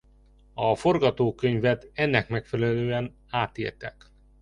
A 0.53 0.75
forgatókönyvet 0.75 1.89
ennek 1.93 2.29
megfelelően 2.29 3.15
átírták. 3.29 4.11